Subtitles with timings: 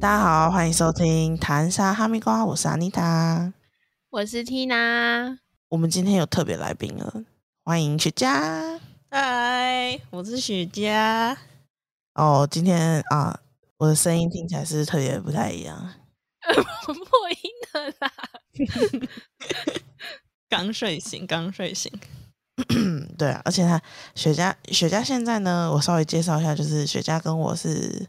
[0.00, 3.52] 大家好，欢迎收听谈沙哈密瓜，我是阿妮塔。
[4.08, 5.36] 我是 Tina，
[5.68, 7.22] 我们今天有特别来宾了，
[7.62, 8.80] 欢迎雪佳。
[9.10, 11.36] 嗨，我是雪佳。
[12.14, 13.40] 哦，今天啊，
[13.76, 15.92] 我的声音听起来是特别不太一样。
[16.86, 18.10] 破音的啦，
[20.48, 21.92] 刚睡醒，刚睡醒。
[23.18, 23.78] 对啊，而且他
[24.14, 28.08] 雪佳，雪佳现在呢，我稍微介绍一下，就是雪佳跟我是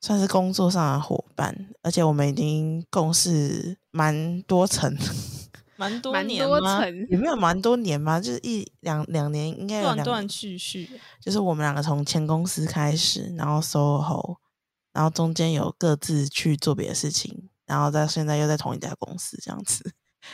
[0.00, 4.96] 算是工作上的伙伴，而且我们已经共事蛮多层，
[5.76, 6.86] 蛮多蛮年吗？
[7.10, 10.88] 也没有蛮多年吧，就是一两两年，应该断断续续。
[11.20, 14.36] 就是我们两个从前公司开始，然后 SOHO，
[14.92, 19.92] 然后中间有各自去做别的事情，然后在现在又在同一家公司这样子。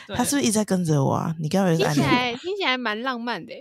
[0.09, 1.35] 他是不是一直在跟着我啊？
[1.39, 2.01] 你该不会是听起？
[2.01, 3.53] 来听起来蛮浪漫的。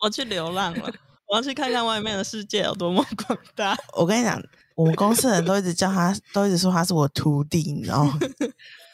[0.00, 0.92] 我去流浪了，
[1.26, 3.76] 我要去看看外面的世界有多么广大。
[3.96, 4.40] 我跟你讲，
[4.74, 8.18] 我们公司的人都一直叫他，都一直说他是我徒弟，你知道吗？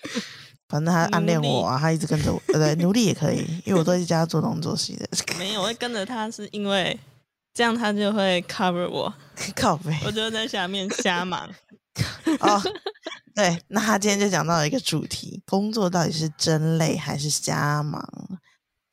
[0.69, 6.99] 反正他暗恋我啊，他一直跟着我，呃，对，奴隶也可以，因为我都一直叫他做东做西的， 没有，我会跟着他，是因为
[7.55, 9.13] 这样他就会 cover 我，
[9.57, 11.49] 靠背我就在下面瞎忙。
[12.41, 12.63] 哦。
[13.35, 18.03] 对，那他今天就讲到了一个主题：工作到底是真累还是瞎忙？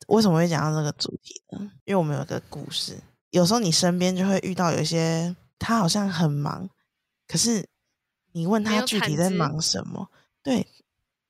[0.06, 1.58] 为什么会讲到这个主题呢？
[1.84, 2.96] 因为我们有个故事，
[3.30, 6.68] 有时候你身边就会遇到有一些他好像很忙，
[7.26, 7.66] 可是
[8.32, 10.08] 你问他具体在忙什么，
[10.42, 10.66] 对，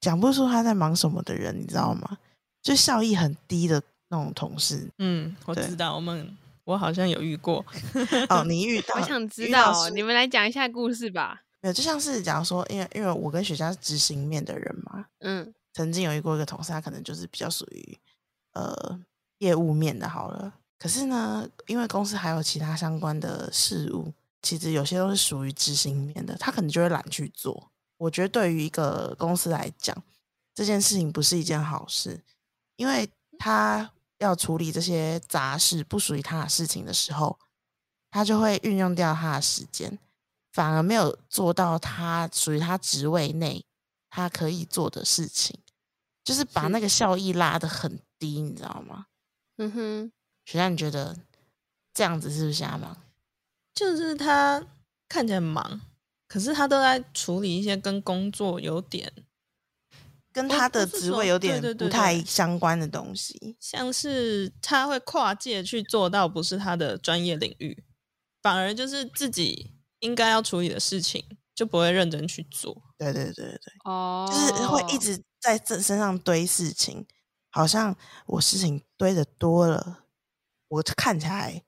[0.00, 2.18] 讲不出他在忙什么的人，你知道吗？
[2.62, 4.90] 就效益很低的那种同事。
[4.98, 7.64] 嗯，我知道，我们我好像有遇过。
[8.28, 11.42] 哦，你遇 到，我想知道，你们来讲一下故事吧。
[11.60, 17.98] 没有，就像是假如说，因为因为我跟雪佳是执行面的人嘛，嗯，曾经有遇过一个同事，他可能就是比较属于
[18.52, 19.00] 呃
[19.38, 20.52] 业务面的，好了。
[20.78, 27.70] 可是呢，因为公司还有其他相关的事务，其实有些都是属于执行面的，他可能就会懒去做。
[27.96, 29.96] 我觉得对于一个公司来讲，
[30.54, 32.22] 这件事情不是一件好事，
[32.76, 33.08] 因为
[33.38, 37.38] 他要处理这些杂事不属于他的事情的时候，
[38.10, 39.98] 他就会运用掉他的时间，
[40.52, 43.64] 反而没有做到他属于他职位内
[44.10, 45.58] 他可以做的事情，
[46.22, 49.06] 就是把那个效益拉得很低，你知道吗？
[49.56, 50.12] 嗯哼，
[50.44, 51.16] 雪佳，你觉得
[51.94, 52.96] 这样子是不是瞎忙？
[53.76, 54.66] 就是他
[55.06, 55.82] 看起来忙，
[56.26, 59.12] 可是他都在处理一些跟工作有点
[60.32, 63.56] 跟他的职位有点不太相关的东西。
[63.60, 67.84] 像是他会跨界去做到不是他的专业领域，
[68.42, 71.22] 反而就是自己应该要处理的事情
[71.54, 72.82] 就不会认真去做。
[72.96, 77.06] 对对对对对，哦，就是会一直在这身上堆事情，
[77.50, 77.94] 好像
[78.24, 80.04] 我事情堆的多了，
[80.68, 81.62] 我看起来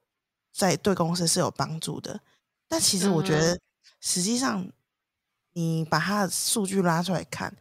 [0.58, 2.20] 在对公司是有帮助的，
[2.66, 3.60] 但其实我觉嗯得
[4.00, 4.68] 实际上
[5.52, 7.56] 你把它的数据拉出来看，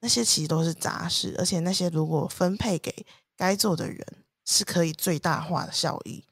[0.00, 3.06] 那些其实都是杂事，而且那些如果分配给
[3.36, 4.04] 该做的人，
[4.44, 6.24] 是可以最大化的效益，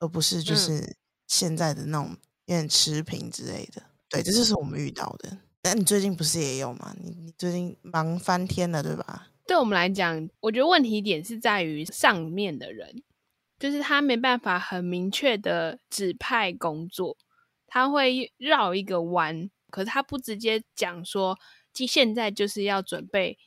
[0.00, 0.96] 而不是就嗯是
[1.28, 2.10] 现在的那种
[2.46, 3.80] 有点持平之类的。
[4.08, 5.38] 对，这就是我们遇到的。
[5.62, 6.92] 但你最近不是也有吗？
[7.00, 9.28] 你你最近忙翻天了，对吧？
[9.46, 13.02] 对我们来讲，我觉得问题点是在于上面的人，
[13.58, 17.16] 就是他没办法很明确的指派工作，
[17.66, 21.38] 他会绕一个弯，可是他不直接讲说，
[21.72, 23.38] 即现在就是要准备，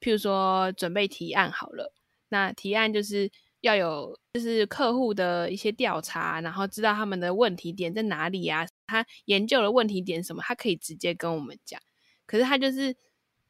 [0.00, 1.92] 譬如说准备提案好了，
[2.28, 3.30] 那提案就是
[3.60, 11.80] 要有就是客户的一些调查，然后知道他们的问题点在哪里啊，他研究的问题点什么，他可以直接跟我们讲。
[12.26, 12.94] 可是他就是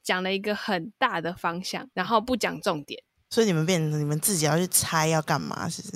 [0.03, 3.03] 讲了一个很大的方向，然后不讲重点。
[3.35, 5.95] 所以你们变成你们自己要去猜要干嘛，是不是？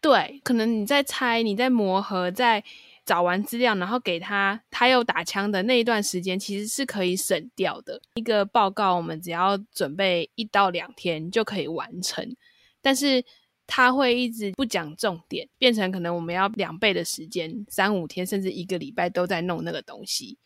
[0.00, 2.64] 对，可能你在猜，你在磨合，在
[3.04, 8.00] 找完资料，然后给他，他又打枪的那一段时间，其实是可以省掉的。
[8.14, 12.34] 一个报告，我们只要准备一到两天就可以完成，
[12.80, 13.22] 但是
[13.66, 20.38] 他会一直不讲重点，变成可能我们要两倍的时间，三五天甚至一个礼拜都在弄那个东西。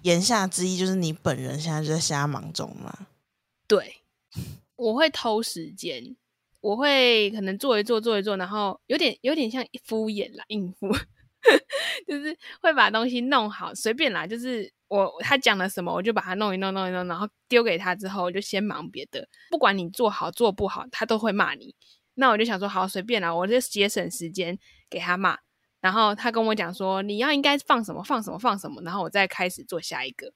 [0.00, 3.08] 言下之意就是你本人现在就在瞎忙中嘛。
[3.68, 3.99] 对，
[4.80, 6.16] 我会偷时间，
[6.60, 10.88] 我会可能做一做做一做，然后有点有点像敷衍啦，应付，
[12.08, 21.74] 就是会把东西弄好，随便啦，就是我他讲了什么，我就把它弄一弄弄一弄，然后丢给他之后，我就先忙别的，不管你做好做不好，他都会骂你。
[22.14, 25.38] 那我就想说，好随便啦，我就节省时间给他骂。
[25.80, 30.32] 然后他跟我讲说，你要应该放什么放什么放什么，然后我再开始做下一个。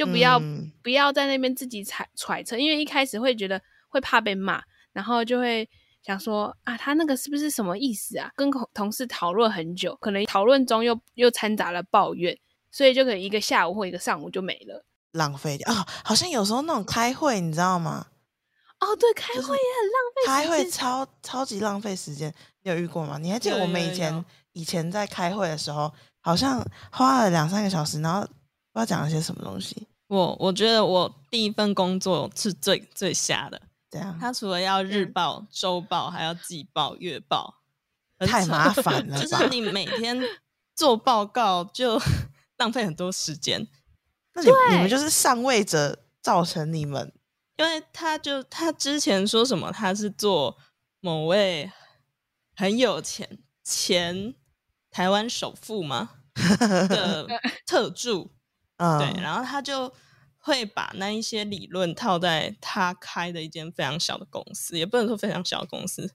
[0.00, 3.60] 就不要、嗯不要在那边自己揣揣测，因为一开始会觉得
[3.90, 4.62] 会怕被骂，
[4.94, 5.68] 然后就会
[6.02, 8.32] 想说啊，他那个是不是什么意思啊？
[8.34, 12.34] 跟同同事讨论很久，可能讨论中又又掺杂了抱怨，
[12.70, 14.82] 所以就可能一个下午或一个上午就没了。
[15.12, 18.06] 浪费掉啊、好像有时候那种开会，你知道吗？
[18.78, 22.32] 哦，对，开会也很浪费开会超超级浪费时间，
[22.62, 23.18] 你有遇过吗？
[23.18, 25.92] 你还记得我们以前有以前在开会的时候，
[26.22, 28.32] 好像花了两三个小时，然后不知
[28.80, 37.62] 道讲了些什么东西，我我觉得我第一份工作是最最瞎的，这样他除了要日嗯报、周报，还要季报、月报，
[38.18, 40.20] 太麻烦了 就是你每天
[40.74, 41.96] 做报告就
[42.58, 43.64] 浪费很多时间，
[44.34, 47.12] 那你你们就是上位者造成你们
[47.56, 50.58] 因为他就他之前说什么他是做
[50.98, 51.70] 某位
[52.56, 54.34] 很有钱前
[54.90, 56.10] 台湾首富吗？
[56.88, 57.28] 的
[57.64, 58.32] 特助，
[58.80, 59.92] 嗯对，然后他就
[60.38, 66.14] 会把那一些理论套在他开的一间非常小的公司，也不能说非常小的公司，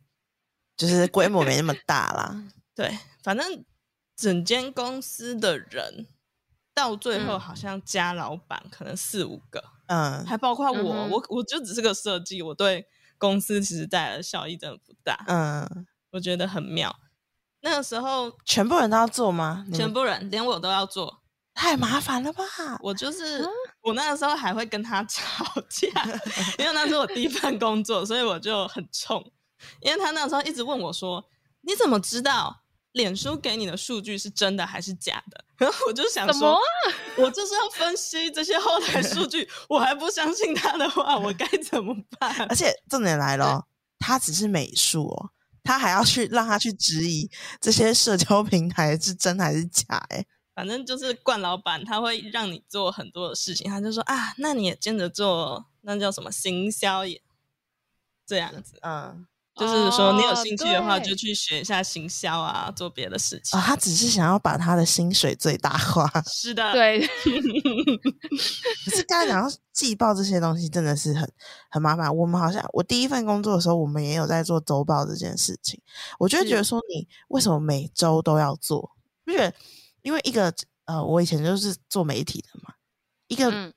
[0.76, 2.44] 就是规模没那么大啦。
[2.76, 3.64] 对，反正
[4.16, 6.08] 整间公司的人
[6.74, 12.86] 到最后嗯好像加老板可能四五个，嗯还包括我，嗯我我就只是个设计，我对
[13.18, 16.94] 公司其实带来的效益真的不大，嗯，我觉得很妙。
[17.62, 19.66] 那个时候，全部人都要做吗？
[19.74, 21.22] 全部人连我都要做，
[21.56, 22.44] 太麻烦了吧？
[22.82, 23.48] 我就是、啊
[23.82, 25.88] 我那个时候还会跟他 吵架，
[26.60, 29.24] 因为那是我第一份工作，所以我就很冲。
[29.82, 31.24] 因为他那时候一直问我说
[31.62, 36.60] ：“你怎么知道脸书给你的数据是真的还是假的？” 然后我就想说啊，
[37.18, 42.56] 我就是要分析这些后台数据，我还不相信他的话，我该怎么办而？
[42.56, 43.66] 且重点来 了哦，
[44.00, 45.30] 他只是美术哦，
[45.64, 47.30] 他还要去让他去质疑
[47.62, 50.26] 这些社交平台是真还是假、欸？
[50.56, 57.22] 哎，反正就是冠老板，他会让你做很多的事情，他就说啊，那你也兼着做，那叫什么行销也
[58.26, 58.80] 这样子。
[58.82, 63.60] 嗯，就是说，你有哦兴趣的话，就去学一下行销啊，做别的事情。
[63.60, 66.10] 哦，他只是想要把他的薪水最大化。
[66.26, 67.06] 是的，， 对，
[68.86, 71.30] 可是刚才讲到季报这些东西，真的是很
[71.70, 72.14] 很麻烦。
[72.16, 75.80] 我们好像我第一份工作的时候，我们也有在做周报这件事情。
[76.18, 78.92] 我就觉得说，你为什么每周都要做？
[79.26, 79.54] 不是
[80.06, 80.54] 因为一个
[80.86, 82.74] 呃，我以前就是做媒体的嘛，
[83.28, 83.74] 一个嗯。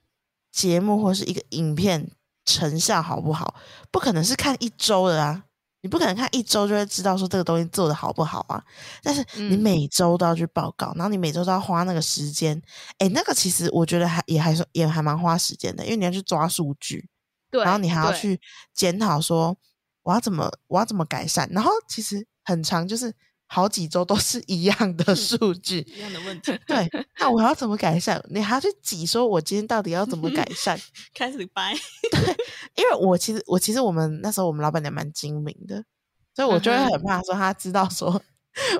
[0.51, 2.11] 节目或是一个影片
[2.45, 3.55] 成效好不好，
[3.93, 5.45] 不可能是看一周的啊。
[5.83, 8.65] 你不可能看一周就会知道说这个东西做的好不好啊，
[9.03, 9.59] 但是你嗯。
[9.61, 12.61] 每周都要去报告，然后你每周都要花那个时间，
[12.99, 17.09] 诶，那个其实我觉得还也还是也还蛮花时间的，因为你要去抓数据，
[17.51, 18.41] 对，然后你还要去
[18.75, 19.57] 检讨说
[20.03, 23.15] 我要怎么我要怎么改善，然后其实很长，就是
[23.51, 28.23] 好几周都是一样的数据，一样的问题，对，那我要怎么改善？
[28.29, 30.79] 你还要去挤说我今天到底要怎么改善？
[31.15, 31.75] 开始掰。
[32.13, 32.37] 对
[32.77, 35.83] 因为我其实我其实我们那时候我们老板娘蛮精明的，
[36.35, 38.23] 所以我就会很怕说他知道说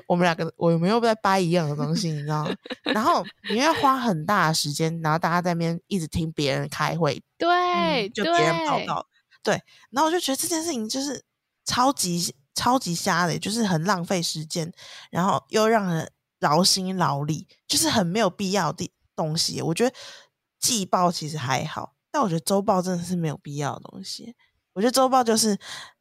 [0.07, 2.55] 我们两个我们又在掰一样的东西，你知道吗？
[2.83, 9.05] 然后你要花很大的时间，然后大家在那边一直听别人开会，对，就别人报对告，
[9.41, 11.23] 对，然后我就觉得这件事情就是
[11.65, 14.69] 超级超级瞎的，就是很浪费时间，
[15.09, 16.11] 然后又让人
[16.41, 19.61] 劳心劳力，就是很没有必要的东西。
[19.61, 19.95] 我觉得
[20.59, 24.35] 季报其实还好，但我觉得周报真的是没有必要的东西。
[24.73, 25.57] 我觉得周报就是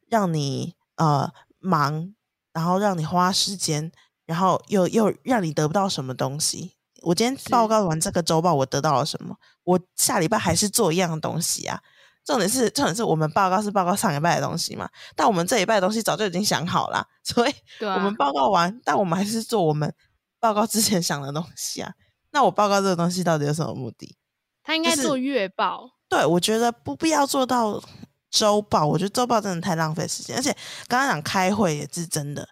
[0.08, 2.12] 让你呃忙，
[2.52, 3.93] 然后让你花时间，
[4.27, 6.72] 然后又又让你得不到什么东西。
[7.03, 9.36] 我今天报告完这个周报，我得到了什么？
[9.62, 11.81] 我下礼拜还是做一样的东西啊。
[12.29, 19.91] 重点是，重点是我们报告是报告上礼拜的东西嘛，但我们这一拜的东西早就已经想好了， 所以我们报告完，但我们还是做我们
[20.39, 21.91] 报告之前想的东西啊。
[22.32, 24.15] 那我报告这个东西到底有什么目的？
[24.63, 27.82] 他应该做月报，对，我觉得不必要做到
[28.31, 30.55] 周报，我觉得周报真的太浪费时间，而且
[30.87, 32.47] 刚刚讲开会也是真的，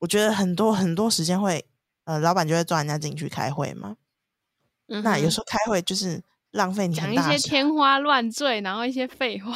[0.00, 1.64] 我觉得很多很多时间会，
[2.04, 3.96] 呃，老板就会抓人家进去开会嘛，
[4.86, 7.48] 那有时候开会就是浪费你嗯讲一些。
[7.48, 9.52] 天花乱坠，然后一些废话，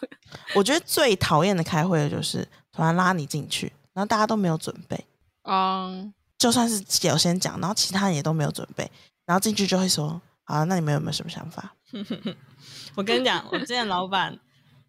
[0.54, 5.04] 我觉得最讨厌的开会的就是突然拉你进去，然后大家都没有准备，
[5.42, 8.90] 嗯，就算是有先讲，然后其他人也都没有准备，
[9.26, 11.74] 然后进去就会说，好，那你们有没有什么想法？
[12.96, 14.38] 我跟你讲，我之前老板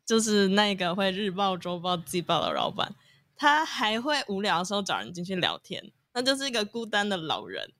[0.05, 2.93] 就是那个会日报、周报、季报的老板，
[3.35, 7.71] 他还会无聊的时候找人进去聊天，那就是一个孤单的老人。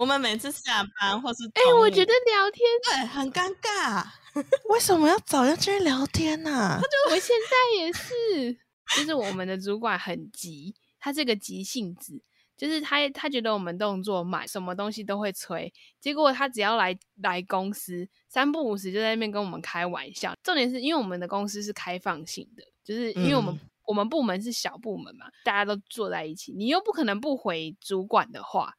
[0.00, 4.02] 我们每次下班或是哎、我觉得聊天，对很尴尬，
[4.72, 6.80] 为什么要找人进去聊天呢、
[7.10, 8.58] 我现在也是，
[8.96, 12.18] 就是我们的主管很急，他这个急性子，
[12.56, 20.34] 就是他他觉得我们动作慢，什么东西都会催，结果他只要来来公司，三不五时就在那边跟我们开玩笑。
[20.42, 28.72] 重点是因为我们的公司是开放性的，就是因为我们、嗯我们部门是小部门嘛，大家都坐在一起，你又不可能不回主管的话。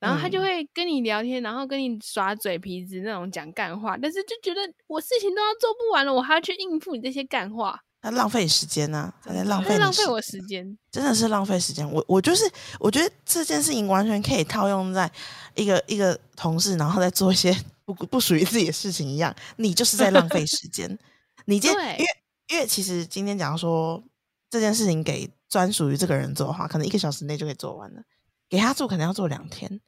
[0.00, 10.78] 然后他就嗯会跟你聊天，然后跟你耍嘴皮子那种讲干话，但是就觉得我事情都要做不完了，我还要去应付你这些干话，他浪费时间呐、他在浪费浪费我时间。
[10.92, 11.90] 真的是浪费时间。
[11.90, 12.44] 我我就是
[12.78, 15.10] 我觉得这件事情完全可以套用在
[15.56, 17.52] 一个一个同事，然后再做一些
[17.84, 20.96] 不不属于自己的事情一样，你就是在浪费时间。
[21.46, 22.06] 你今天因为
[22.52, 24.00] 因为其实今天假如说
[24.48, 28.02] 这件事情给专属于这个人做的话，可能一个小时内就可以做完了，
[28.48, 29.80] 给他做可能要做两天。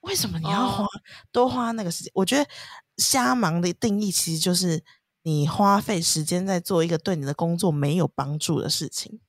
[0.00, 0.88] 为什么你要花、哦
[1.30, 2.10] 多花那个时间？
[2.14, 2.48] 我觉得
[2.96, 4.82] 瞎忙的定义其实就是
[5.22, 9.20] 你花费时间在做一个对你的工作没有帮助的事情。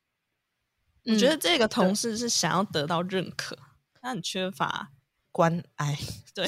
[1.05, 3.57] 我觉得嗯这个同事是想要得到认可，
[4.01, 4.91] 他很缺乏，
[5.31, 5.97] 关爱。
[6.33, 6.47] 对，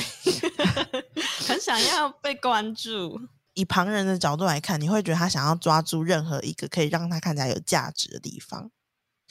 [1.47, 3.19] 很想要被关注。
[3.55, 8.71] 以旁人的角度来看，你会觉得他想要抓住任何一个可以让他看起来有价值的地方。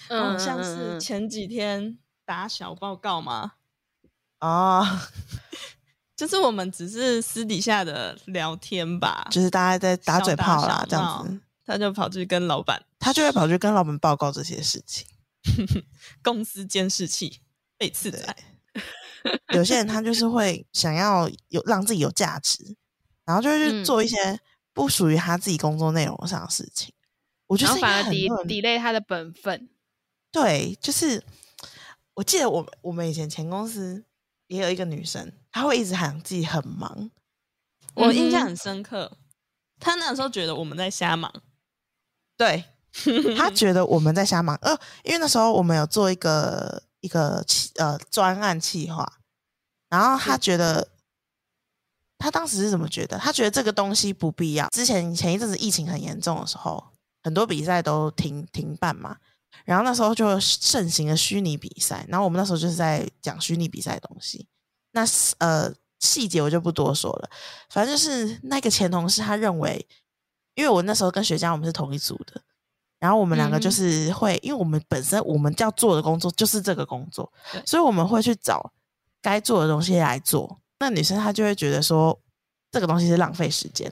[0.08, 3.52] 嗯，像嗯是嗯前几天打小报告嘛，
[4.42, 4.84] 哦，
[6.16, 12.84] 就是我们只是私底下的聊天吧，就是大家在打嘴炮啦小打，这样子，他就跑去跟老板。
[12.98, 15.06] 他就会跑去跟老板报告这些事情。
[16.22, 17.40] 公司监视器
[17.78, 18.36] 被刺载，
[19.54, 22.76] 有些人他就是会想要有让自己有价值，
[23.24, 23.84] 然后就会去嗯。
[23.84, 24.40] 做一些
[24.72, 26.92] 不属于他自己工作内容上的事情。
[27.46, 29.68] 我觉然得这应该后反而抵很抵累他的本分。
[30.30, 31.22] 对，就是
[32.14, 34.04] 我记得我们我们以前前公司
[34.52, 37.10] 也有一个女生，她会一直喊自己很忙，
[37.94, 39.18] 我印象很深刻。
[39.80, 41.32] 她那时候觉得我们在瞎忙，
[42.36, 42.64] 对
[43.36, 44.54] 她觉得我们在瞎忙。
[44.62, 49.10] 呃，因为那时候我们有做一个一个企呃专案企划，
[49.88, 50.88] 然后她觉得。
[52.18, 53.18] 她当时是怎么觉得？
[53.18, 54.68] 她觉得这个东西不必要。
[54.68, 56.80] 之前前一阵子疫情很严重的时候，
[57.24, 59.16] 很多比赛都停停办嘛，
[59.64, 64.46] 然后那时候就盛行了虚拟比赛，然后我们那时候就是在讲虚拟比赛的东西。
[64.92, 67.30] 那是呃细节我就不多说了，
[67.70, 69.86] 反正就是那个前同事他认为，
[70.54, 72.40] 因为我那时候跟学家我们是同一组的，
[72.98, 77.32] 然后我们两个就是会，因为我们本身我们要做的工作就是这个工作，
[77.64, 78.72] 所以我们会去找
[79.22, 80.60] 该做的东西来做。
[80.80, 82.18] 那女生她就会觉得说
[82.70, 83.90] 这个东西是浪费时间，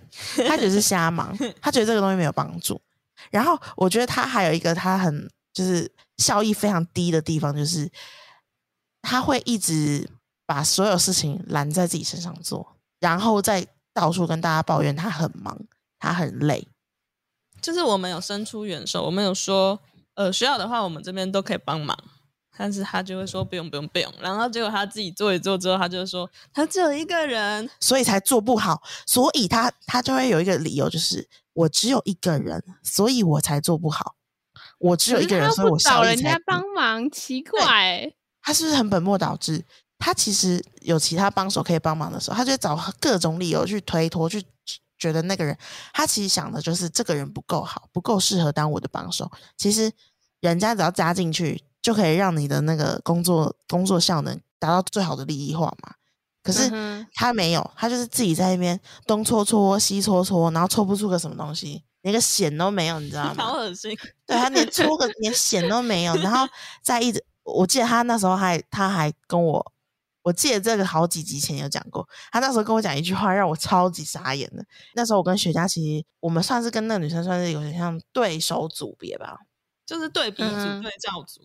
[0.48, 2.80] 她觉得是瞎忙， 她觉得这个东西没有帮助。
[3.30, 7.90] 然后我觉得她还有一个她很就是效益非常低的地方，就是
[9.02, 10.08] 他会一直
[10.46, 15.58] 把所有事情揽在自己身上做，然后再到处跟大家抱怨他很忙，
[15.98, 16.66] 他很累。
[17.60, 19.78] 就是我们有伸出援手，我们有说，
[20.14, 21.98] 呃，需要的话我们这边都可以帮忙，
[22.56, 34.14] 但是他就会说不用不用不用，然后结果他自己做一做之后，他就说他只有一个人，所以才做不好，所以他他就会有一个理由，就是我只有一个人，所以我才做不好。
[34.80, 38.16] 我只有一个人，所以我找人家帮忙，奇怪、欸。
[38.42, 39.64] 他是不是很本末倒置？
[39.98, 44.42] 他其实有其他帮手可以帮忙的时候，他就会找各种理由去推脱，去
[44.98, 45.56] 觉得那个人，
[45.92, 49.30] 他其实想的就是这个人不够好，不够适合当我的帮手。
[49.58, 49.92] 其实
[50.40, 55.92] 人家只要加进去，就可以让你的那个工作工作效能达到最好的利益化嘛。
[56.42, 56.70] 可是
[57.12, 63.44] 他没有，他就是自己在那边东搓搓西搓搓，然后搓不出个什么东西，连个险都没有，你知道 吗？
[63.44, 63.96] 好恶心。
[64.26, 66.46] 对他连出个连险都没有，然后
[66.82, 69.72] 再一直，我记得他那时候还他还跟我，
[70.22, 74.64] 我记得这个好几集前有讲过，他那时候跟我讲一句话让我超级傻眼的。
[74.94, 79.38] 那时候我跟雪佳其实我们算是跟那个女生算是有点像对手组别吧，
[79.84, 81.40] 就是对比组、嗯对照组。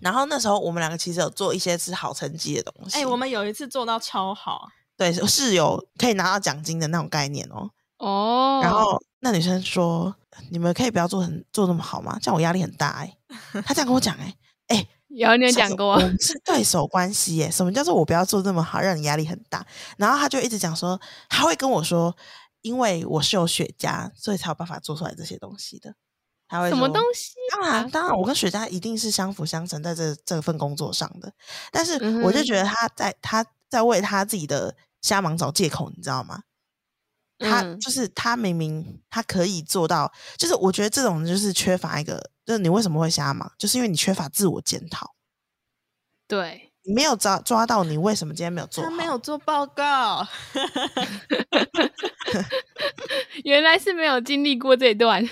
[0.00, 7.70] 然后那时候我们两个其实有做一些是好成绩的东西，哎、我们有一次做到超好，对是有可以拿到奖金的那种概念哦。
[7.98, 10.12] 哦，然后那女生说
[10.50, 12.18] ：“你们可以不要做很做那么好吗？
[12.20, 13.16] 这样我压力很大哎、
[13.64, 14.34] 她这样跟我讲哎
[14.66, 17.48] 哎、有你有讲过我，们是对手关系耶。
[17.48, 19.64] 什么叫做我不要做这么好，让你压力很大？
[19.96, 22.16] 然后他就一直讲说，他会跟我说，
[22.62, 25.94] 因为我是有雪茄，所以才有办法做出来这些东西的。
[26.48, 27.34] 他会什么东西？
[27.52, 31.32] 当然，当然，我跟雪茄一定是相辅相成在这这份工作上的。
[31.70, 36.42] 但是我就觉得他在他在为他自己的瞎忙找借口，你知道吗？
[37.42, 45.14] 他嗯就是他明明他可以做到，就是我觉得这种人就是缺乏一个，就是你为什么会瞎忙，就是因为你缺乏自我检讨。
[46.26, 50.26] 对，你没有抓抓到你为什么今天没有做好，他没有做报告
[53.44, 55.28] 原来是没有经历过这一段。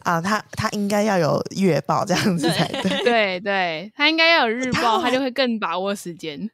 [0.00, 3.00] 啊，他他应该要有月报这样子才对。
[3.02, 6.50] 对对，他应该要有日报，他他就会更把握时间。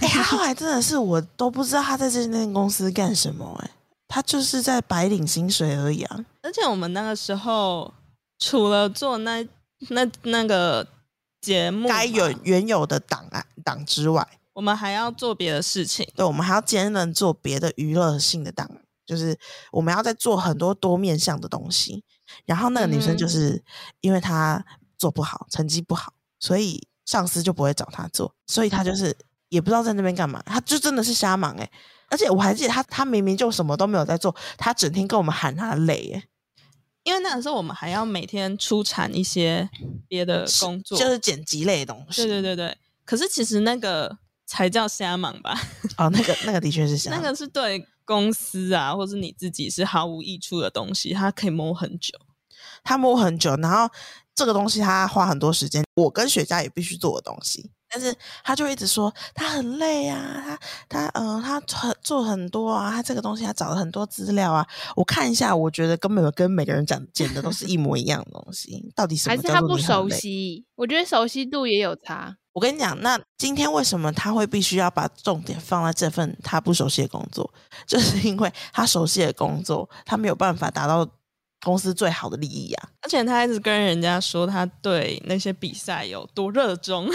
[0.00, 3.70] 哎、他后来真的是我都不知道他在这间公司干什么、哎，
[4.08, 6.24] 他就是在白领薪水而已啊。
[6.42, 7.92] 而且我们那个时候
[8.38, 9.46] 除了做那
[9.90, 10.86] 那那个
[11.40, 16.08] 节目，该有原有的档案档之外，我们还要做别的事情。
[16.16, 18.68] 对，我们还要兼任做别的娱乐性的档，
[19.06, 19.38] 就是
[19.70, 22.02] 我们要在做很多多面向的东西。
[22.44, 23.64] 然后那个女生就嗯是
[24.00, 24.64] 因为她
[24.98, 29.16] 做不好，成绩不好，所以上司就不会找她做，所以她就是
[29.48, 31.70] 也不知道在那边干嘛，她就真的是瞎忙哎、
[32.08, 36.22] 而且我还记得他，他明明就什么都没有在做，他整天跟我们喊他累耶、
[37.04, 39.68] 因为那个时候我们还要每天出产一些
[40.08, 42.22] 别的工作，就是剪辑类的东西。
[42.22, 42.76] 对对对对。
[43.04, 45.58] 可是其实那个才叫瞎忙吧？
[45.96, 52.18] 哦，那个那个的确是瞎 忙，那个是对公司啊，或是你自己是毫无益处的东西，他可以摸很久。
[52.84, 53.90] 他摸很久，然后
[54.34, 58.14] 这个东西他花很多时间，我跟雪茄也必须做的东西，但是
[58.44, 70.08] 他就一直说他很累啊，他他呃他很做很多啊，他这个东西他找了很多资料啊，我看一下，我觉得根本跟每个人讲讲的都是一模一样的东西，到底什还么叫是他不熟？
[70.08, 70.64] 悉？
[70.76, 72.36] 我觉得熟悉度也有差。
[72.52, 77.48] 我跟你讲，那今天为什么他会必须要把重点放在这份他不熟悉的工作？
[77.86, 81.08] 就是因为他熟悉的工作，他没有办法达到
[81.62, 82.88] 公司最好的利益啊。
[83.02, 87.08] 而且他一直跟人家说他对那些比赛有多热衷，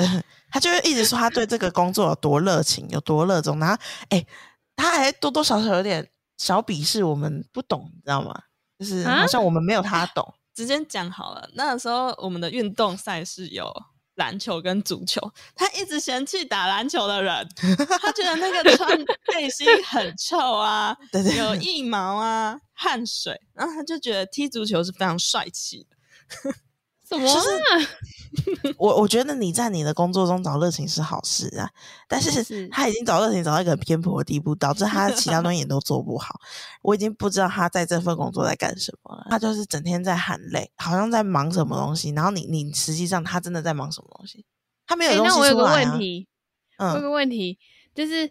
[0.00, 3.76] 对他就会一直说他对这个工作有多热情，有多热衷，然后
[4.08, 4.24] 哎，
[4.76, 8.34] 他还多多少少有点小鄙视我们不懂，你知道吗？
[8.78, 10.34] 就是啊好像我们没有他懂。
[10.54, 11.48] 直接讲好了。
[11.54, 13.72] 那个时候我们的运动赛事有
[14.16, 15.20] 篮球跟足球，
[15.54, 17.48] 他一直嫌弃打篮球的人，
[18.00, 18.90] 他觉得那个穿
[19.32, 26.52] 背心很臭啊，对对有腋毛啊，汗水，然后他就觉得踢足球是非常帅气的。
[27.08, 27.88] 什么啊？
[28.76, 31.70] 我我觉得你在你的工作中找热情是好事啊，
[32.06, 36.38] 但是是他已经找热情找到一个很偏颇的地步，导致他其他东西也都做不好。
[36.82, 39.26] 我已经不知道他在这份工作在干什么了。
[39.30, 44.44] 他就是整天在喊累，好像在忙什么东西，然后你你实际上他真的在忙什么东西？
[44.86, 46.28] 他没有哎、东西那我有个问题，
[46.76, 47.58] 我有嗯，个问题，
[47.94, 48.30] 就是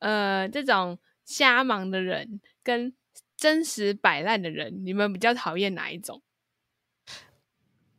[0.00, 2.92] 呃，这种瞎忙的人跟
[3.36, 6.20] 真实摆烂的人，你们比较讨厌哪一种？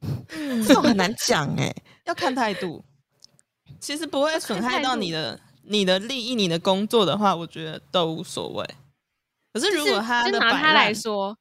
[0.67, 1.73] 这种很难讲哎、
[2.05, 2.83] 要看态度，
[3.79, 8.65] 其实不会损害到你的你的利益、你的工作的话，我觉得都无所谓。
[9.53, 11.37] 可是如果他就拿他来，说，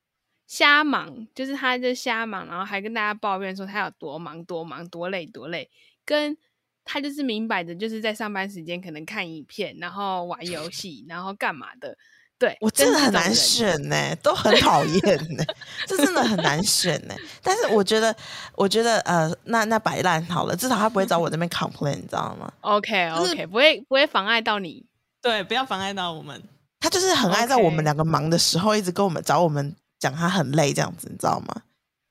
[0.47, 5.69] 瞎忙就是他就瞎忙，然后还跟大家抱怨说他有多忙多忙多累多累，
[6.05, 6.37] 跟
[6.85, 11.99] 他就是明摆着就是在上班时间可能看影片，然后玩游戏，然后干嘛的。
[12.38, 15.44] 对我真的很难选呢、都很讨厌呢，
[15.87, 18.14] 这真的很难选呢、但是我觉得，
[18.55, 24.85] 我觉得呃，那那摆烂好了，至少他不会找我这边 complain，你知道吗？OK 就是 OK，不会不会妨碍到你。
[25.22, 26.42] 对，不要妨碍到我们。
[26.79, 31.62] 他就是很爱在我们两个忙的时候，一直跟我们找我们讲他很累这样子，你知道吗？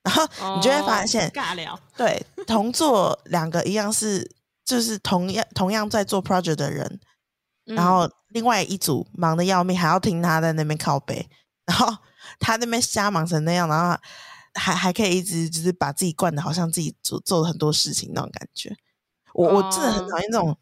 [0.03, 4.29] 然后你就会发哦现，尬聊，对，同做两个一样是，
[4.65, 6.99] 就是同样同样在做 project 的人，
[7.67, 11.25] 嗯然后另外一组忙的要命，还要听他在那边靠背，
[11.65, 11.87] 然后
[12.37, 13.97] 他那边瞎忙成那样，然后
[14.55, 18.75] 还还可以一直就是把自己灌的好像自己做做了很多事情那种感觉。
[19.33, 20.09] 我我真的很哦。
[20.11, 20.57] 讨厌这种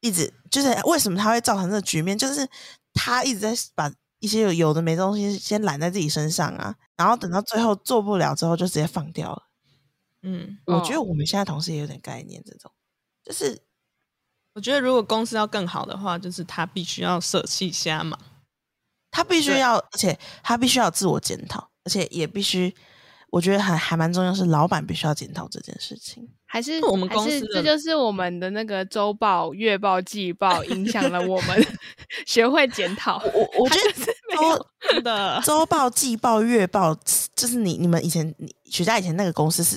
[0.00, 2.46] 一直就是为什么他会造成这个局面，就是
[2.92, 9.42] 他一直在把一些有有的没的东西先揽在自己身上啊，然后等到最后做不了之后就直接放掉了。
[10.20, 11.00] 嗯，我觉得哦。
[11.00, 12.70] 我们现在同事也有点概念，这种。
[13.24, 13.62] 就是
[14.54, 18.18] 我觉得如果公司要更好的话，就是他必须要舍弃瞎忙。
[19.10, 22.74] 他必须要，而且他必须要自我检讨，而且也必须，
[23.30, 26.28] 我觉得还还蛮重要，是老板必须要检讨这件事情。
[26.46, 31.66] 还是我们公司的这就是我们的那个周报、月报、季报影响了我们
[32.26, 33.20] 学会检讨。
[33.34, 33.92] 我我 觉得
[34.36, 36.96] 周 真的，周报、季报、月报，
[37.34, 39.76] 就是你你们以前你许家以前那个公司是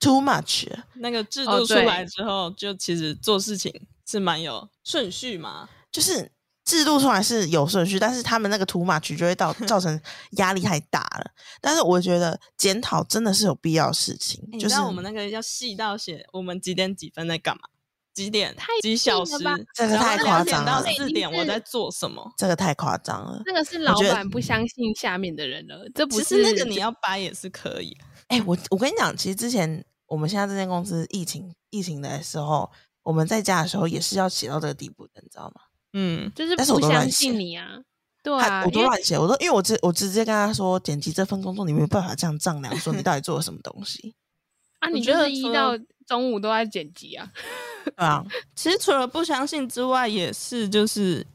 [0.00, 3.70] too much，那个制度出来之后，就其实做事情
[4.08, 5.68] 是蛮有顺序嘛。
[5.92, 6.30] 就是
[6.64, 10.00] 制度出来是有顺序，但是他们那个 too much 就会到 造成
[10.32, 11.30] 压力太大了。
[11.60, 17.62] 但是我觉得检讨真的是有必要的事情，就是你知道我们那个要细到写我们几点几分在干嘛，
[18.12, 22.30] 几点太几小时吧，这个太夸张了四点我在做什么。
[22.36, 23.40] 这个太夸张了。
[23.46, 27.96] 这个是老板不相信下面的人了，这不是那个你要掰也是可以，
[28.28, 32.70] 哎、我我跟你讲，其实之前我们现在这间公司疫情疫情的时候，
[33.08, 35.62] 我们在家的时候也是要写到这个地步的，你知道吗？
[35.94, 37.66] 嗯，就是但是我不相都乱写信你啊，
[38.22, 44.14] 对他啊，因为我都乱写，我都因为我直我直接跟他说，剪辑这份工作你没有办法这样丈量，说你到底做了什么东西。
[44.80, 47.26] 啊，你就是一觉得除到了中午都在剪辑啊，
[47.96, 48.22] 对啊，
[48.54, 51.26] 其实除了不相信之外，也是就是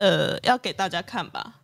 [0.00, 1.60] 呃要给大家看吧。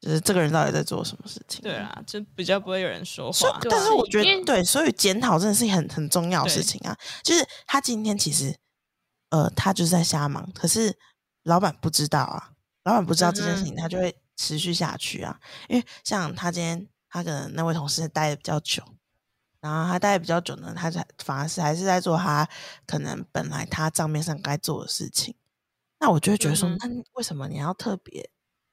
[0.00, 1.60] 就是这个人到底在做什么事情？
[1.62, 3.60] 对，啊，就比较不会有人说所以话。
[3.70, 6.96] 但是我觉因为得对，所以检讨真的是很很重要的事情啊。
[7.22, 8.52] 就是他今天其实
[9.30, 10.96] 呃，他就是在瞎忙，可是
[11.44, 12.52] 老板不知道啊，
[12.84, 15.40] 老板不知道这件事情，他就会持续下去啊。
[15.68, 18.82] 因为像他今天，他可能那位同事待的比较久，
[19.60, 22.48] 然后他待的比较久呢，他才反而是还是在做他
[22.86, 25.34] 可能本来他账面上该做的事情。
[25.98, 28.30] 那我就会觉得说，嗯那为什么你要特别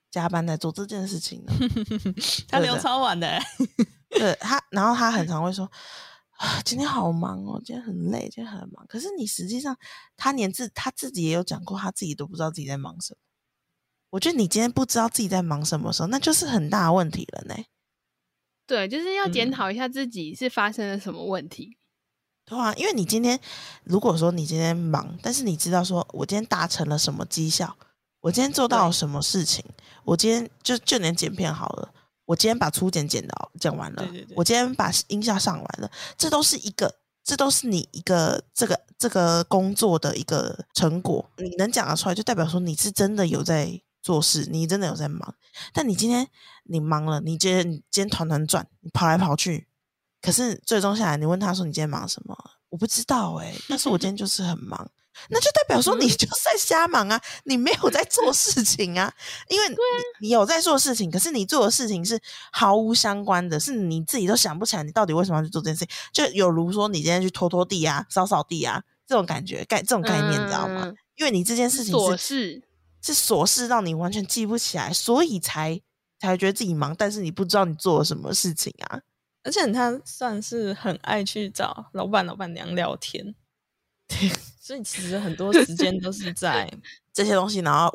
[0.10, 1.54] 加班在做这件事情呢？
[2.48, 3.44] 他留对的超晚的欸，
[4.10, 5.70] 对他，然后他很常会说
[6.38, 8.86] 啊，今天好忙哦，今天很累，今天很忙。
[8.88, 9.78] 可是你实际上，
[10.16, 13.18] 他连自他自己也有讲过，他自己都不知道自己在忙什么。
[14.12, 17.64] 我觉得你今天不知道自己在忙什么时候，那就是很大的问题了呢。
[18.66, 21.78] 对，就是要检嗯讨一下自己是发生了什么问题。
[22.46, 23.40] 对啊，因为你今天
[23.84, 27.76] 如果说你今天忙，但是你知道说我今天达成了什么绩效，
[28.22, 29.66] 我今天做到了什么事情，
[30.06, 31.94] 我今天就就连剪片好了，
[32.28, 45.34] 我今天把初剪剪到剪完了，对对对我今天把音效上完了，这都是一个，这都是你一个这个这个工作的一个成果，你能讲得出来，就代表说你是真的有在做事，你真的有在忙。
[45.74, 46.28] 但你今天
[46.66, 49.66] 你忙了，你今天你今天团团转，你跑来跑去，
[50.22, 52.38] 可是最终下来，你问他说你今天忙什么？
[52.70, 54.92] 我不知道哎、但是我今天就是很忙，
[55.30, 59.14] 那就代表说你就是在瞎忙啊，你没有在做 事情啊，
[59.50, 59.76] 因为你
[60.22, 62.20] 你有在做事情，可是你做的事情是
[62.52, 70.84] 毫无相关的，是你自己都想不起来你到底为什么要去做这件事情，就有如说你今天去拖拖地啊、扫扫地啊这种感觉概这种概念，你知道吗？
[70.86, 72.62] 嗯因为你这件事情琐是事，
[73.02, 75.82] 是琐事，让你完全记不起来，所以才
[76.20, 79.02] 才觉得自己忙，但是你不知道你做了什么事情啊。
[79.44, 83.34] 而且他算是很爱去找老板、老板娘聊天，
[84.60, 86.70] 所以其实很多时间都是在
[87.14, 87.90] 这些东西，然后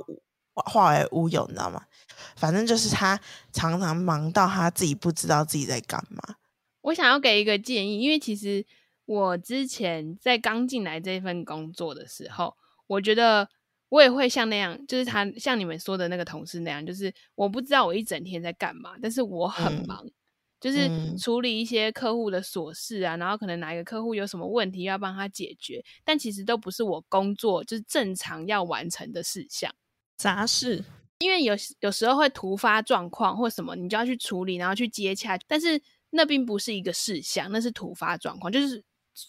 [0.55, 1.83] 化化为乌有，你知道吗？
[2.37, 3.19] 反正就是他
[3.53, 6.37] 常常忙到他自己不知道自己在干嘛。
[6.83, 8.65] 我想要给一个建议，因为其实
[9.05, 13.49] 我之前在刚进来这份工作的时候，我觉得
[13.89, 20.05] 我也会像那样，就是他像你们说的那个同事那样，就是我不知道我一整天在干嘛，但是我很嗯忙，
[20.63, 29.75] 就是嗯处理一些客户的琐事啊，然后可能哪一个客户有什么问题要帮他解决，但其实都不是我工作就是正常要完成的事项。
[30.17, 30.85] 杂事。
[31.19, 38.83] 因为有有时候会突发状况或什么，你就要去处理，然后去接洽，但是那并不是一个事项，那是突发状况，就是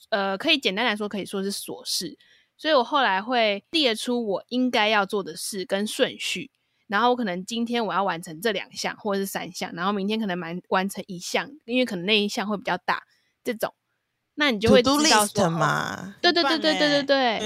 [0.10, 2.18] 呃，可以简单来说，可以说是琐事。
[2.58, 6.50] 所以我后来会列出我应该要做的事跟顺序，
[6.88, 13.04] 然后我可能今天我要完成这两项或者是三项，然后明天可能完完成一项，因为可能那一项会比较大，
[13.44, 13.74] 这种，
[14.36, 15.44] 那你就会知道说，
[16.22, 17.40] 对对对对对对 对，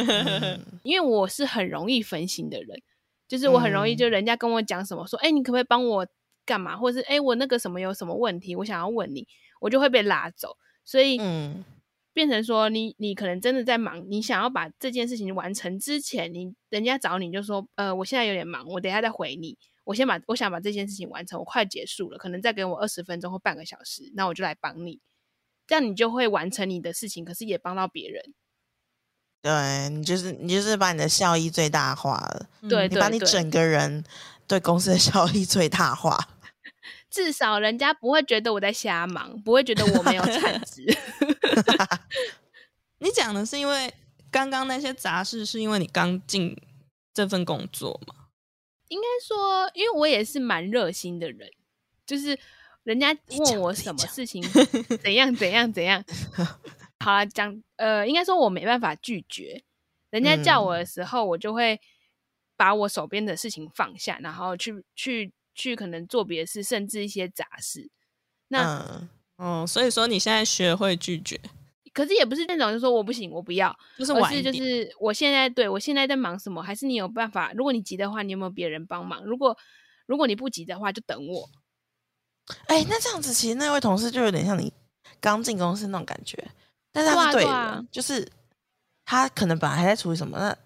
[0.50, 2.82] 嗯因为我是很容易分心的人，
[3.28, 6.08] 就是我很容易嗯就人家跟我讲什么说，哎、你可不可以帮我
[6.46, 9.28] 干嘛，或者是哎、我那个什么有什么问题，我想要问你，
[9.60, 11.64] 我就会被拉走，所以嗯
[12.18, 19.56] 变成说你你可能真的在忙，你想要把这件事情完成之前，你人家找你就说，呃，我现在有点忙，我等一下再回你。
[19.84, 25.00] 我先把我想把这件事情完成，我快结束了，可能再给我二十分钟或半个小时，那我就来帮你，
[25.68, 28.34] 这样你就会完成你的事情，可是也帮到别人。
[29.44, 34.04] 对你就是你就是把你的效益最大化了，对嗯你把你整个人
[34.48, 36.18] 对公司的效益最大化。
[37.18, 40.86] 至少人家不会觉得我在瞎忙，不会觉得我没有产值。
[43.02, 43.92] 你讲的是因为
[44.30, 46.56] 刚刚那些杂事，是因为你刚进
[47.16, 48.28] 这份工作吗？
[48.90, 51.50] 应该说，因为我也是蛮热心的人，
[52.06, 52.38] 就是
[52.84, 54.44] 人家问我什么事情
[55.02, 56.06] 怎样怎样怎样，
[57.04, 59.64] 好了，讲呃，应该说我没办法拒绝，
[60.12, 61.82] 人家叫我的时候，我就会
[62.56, 67.90] 把我手边的事情放下，然后去去去可能做别的事，甚至一些杂事。
[68.48, 69.10] 那、嗯，
[69.64, 71.38] 哦，所以说你现在学会拒绝，
[71.94, 74.54] 可是也不是那种就说我不行，我不要，就是就就是就。
[74.54, 77.52] 是我现在对我现在在忙什么，还是你有办法？
[77.54, 79.22] 如果你急的话，你有没有别人帮忙？
[79.26, 79.58] 如果
[80.06, 81.50] 如果你不急的话，就等我。
[82.68, 84.72] 哎、那这样子其实那位同事就有点像你
[85.20, 86.42] 刚进公司那种感觉，
[86.94, 88.26] 但他是对的，啊就是
[89.04, 90.58] 他可能本来还在处理什么，那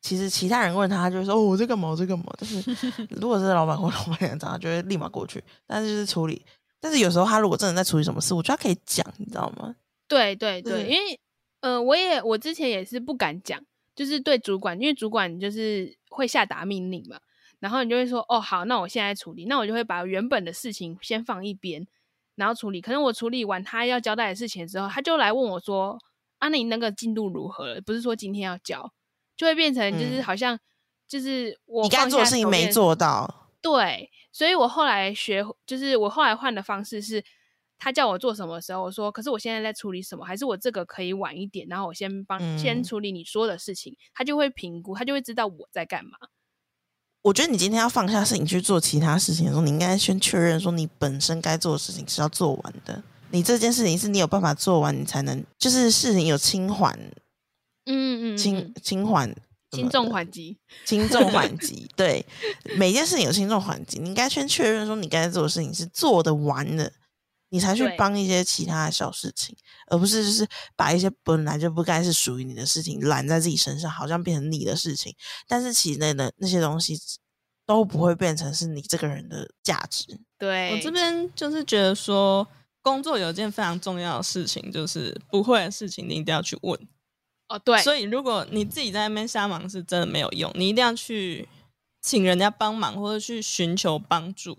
[0.00, 2.60] 其实其他人问他，他就会说哦我在干嘛我在干嘛，但是
[3.20, 6.44] 如果是老板或老板娘找他，就会立马过去，但是就是处理。
[6.80, 9.76] 但是有时候他如果真的在处理什么事，我觉得他可以讲，你知道吗？
[10.08, 11.20] 对对对，因为
[11.60, 13.60] 呃，我也我之前也是不敢讲，
[13.94, 17.20] 就是对主管，因为主管就是会下达命令嘛，
[17.58, 21.86] 然后你就会说哦好，那我现在处理，那我就会把原本的事情先放一边，
[22.34, 22.80] 然后处理。
[22.80, 25.98] 可能我处理完他要交代的事情之后，他就来问我说
[26.38, 27.80] 啊，那你那个进度如何了？
[27.82, 28.90] 不是说今天要交，
[29.40, 30.58] 就会变成就是嗯好像
[31.08, 37.24] 就是我你该放做的事情没做到，对，所以我后来学，就是我后来换的方式是，
[37.78, 46.10] 他叫我做什么的时候，我说可是我现在在处理什么，还是我这个可以晚一点，然后我先帮、先嗯处理你说的事情，他就会评估，他就会知道我在干嘛。
[47.22, 53.02] 我觉得你今天要放下事情去做其他事情的时候，你应该先确认说你本身该做的事情是要做完的。
[53.30, 56.98] 你这件事情是你有办法做完，你才能就是事情有轻缓、
[57.92, 59.34] 嗯嗯轻嗯，轻缓、
[59.70, 60.56] 轻重缓急。
[60.84, 61.88] 轻重缓急。
[61.96, 62.24] 对，
[62.76, 66.92] 每件事情有轻重缓急，你应该先确认说你该做的事情是做得完的，
[67.50, 69.56] 你才去帮一些其他的小事情，
[69.88, 75.14] 而不是就是把一些本来就不该是属于你的事情揽在自己身上，好像变成你的事情。
[75.48, 76.98] 但是其内的那些东西
[77.66, 80.04] 都不会变成是你这个人的价值。
[80.38, 82.46] 对，我这边就是觉得说，
[82.82, 86.88] 工作有一件非常重要的事情，就是不会的事情你一定要去问。
[87.50, 91.46] 哦对，所以如果你自己在那边瞎忙，是真的没有用，你一定要去
[92.00, 94.56] 请人家帮忙，或者去寻求帮助。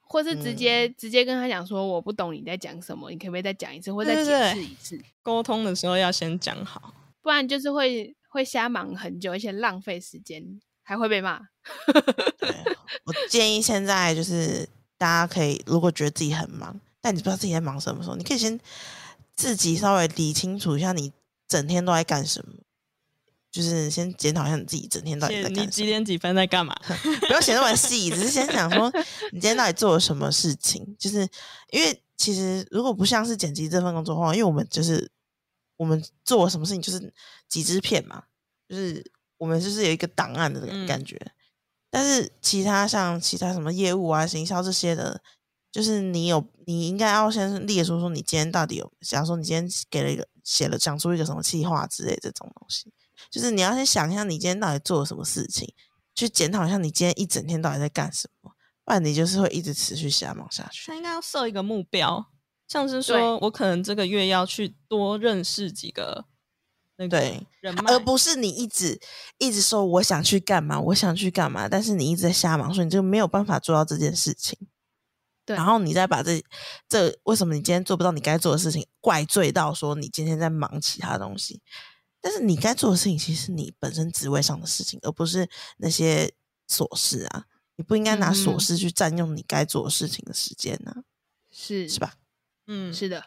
[0.00, 5.00] 或是直接、嗯直接跟他讲说我不懂你在讲什么，你可不可以再讲一次，或再解释一次？
[5.22, 6.94] 沟通的时候要先讲好。
[7.22, 11.40] 不然就是会会瞎忙很久，而且浪费时间，还会被骂。
[12.38, 12.50] 对
[13.04, 18.60] 我建议现在就是大家可以，如果觉得自己很忙，但你不知道自己在忙什么时候，你可以先
[19.34, 21.10] 自己稍微理清楚一下你
[21.52, 22.54] 整天都在干什么，
[23.50, 25.66] 就是先检讨一下你自己整天到底在干。
[25.66, 26.74] 你几点几分在干嘛？
[27.28, 28.90] 不要写那么细，只是先想说
[29.32, 30.96] 你今天到底做了什么事情。
[30.98, 31.28] 就是
[31.70, 35.10] 因为其实如果不像是剪辑这份工作的话，因为我们就是
[35.76, 37.12] 我们做了什么事情就是
[37.48, 38.22] 几支片嘛，
[38.66, 39.04] 就是
[39.36, 41.20] 我们就是有一个档案的嗯感觉。
[41.90, 45.20] 但是其他像其他什么业务啊、行销这些的，
[45.70, 52.92] 就是你有你应该要先列出说你今天到底有，假如说你今天给了一个写了讲出一个什么计划之类这种东西，
[53.30, 55.72] 就是你要先想一下你今天到底做了什么事情。
[56.14, 58.52] 去检讨一下你今天一整天到底在干什么，
[58.84, 60.94] 不然你就是会一直持续瞎忙下去他。
[60.94, 62.22] 应该要设一个目标，
[62.68, 66.26] 像是说我可能这个月要去多认识几个
[66.96, 69.00] 那个对人，而不是你一直
[69.38, 74.58] 一直说我想去干嘛，我想去干嘛，但是你一直在瞎忙，所以你就没有办法做到这件事情。
[75.52, 76.42] 对然后你再把这
[76.88, 81.60] 这为什么你今天做不到你该做的事情，怪罪到说你今天在忙其他东西，
[82.20, 86.32] 但是你该做的事情其实是你本身职位上的事情，而不是那些
[86.68, 87.44] 琐事啊。
[87.76, 90.94] 你不应该拿嗯琐嗯事去占用你该做的事情的时间呢、
[91.50, 91.98] 是是？
[91.98, 92.14] 吧？
[92.66, 93.24] 嗯，是的，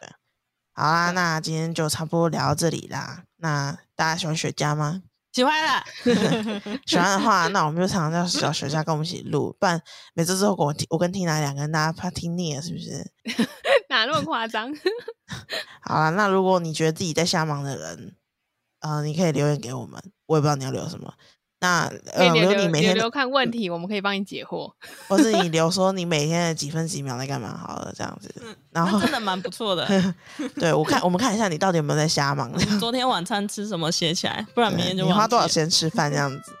[0.72, 3.24] 好啦，那今天就差不多聊到这里啦。
[3.36, 5.02] 那大家喜欢雪茄吗？
[5.36, 6.80] 喜欢的。
[6.86, 9.78] 喜欢的话，那我们就常常叫小雪家跟我们一起录， 不然
[10.14, 13.04] 每次之后我听我跟 Tina 两个人，大家怕听腻了，是不是？
[13.90, 14.74] 哪那么夸张？
[15.82, 18.16] 好了，那如果你觉得自己在瞎忙的人，
[18.80, 21.12] 呃，你可以留言给我们，我也不知道你要留什么。
[21.58, 24.70] 那呃，留你每天的留留看问题，我们可以帮你解惑。
[25.08, 28.30] 或是你留说 你每天的几分几秒在干嘛好了，这样子。
[28.70, 29.86] 然后真的蛮不错的。
[30.60, 32.52] 对我看我们看一下你到底有没有在瞎忙。
[32.78, 35.48] 昨天晚餐吃什么写起来，不然明天就你花多少？
[35.48, 36.52] 钱吃饭这样子？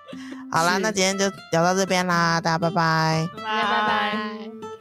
[0.50, 3.28] 好啦，那今天就聊到这边啦，大家拜拜。
[3.36, 4.75] 拜拜拜拜。